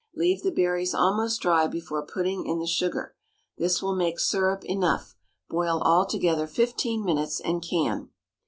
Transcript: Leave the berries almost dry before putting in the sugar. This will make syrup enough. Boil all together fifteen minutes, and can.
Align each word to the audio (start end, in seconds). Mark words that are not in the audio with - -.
Leave 0.15 0.41
the 0.41 0.49
berries 0.49 0.95
almost 0.95 1.41
dry 1.41 1.67
before 1.67 2.03
putting 2.03 2.43
in 2.47 2.57
the 2.57 2.65
sugar. 2.65 3.15
This 3.59 3.83
will 3.83 3.95
make 3.95 4.19
syrup 4.19 4.65
enough. 4.65 5.15
Boil 5.47 5.79
all 5.85 6.07
together 6.07 6.47
fifteen 6.47 7.05
minutes, 7.05 7.39
and 7.39 7.61
can. 7.61 8.09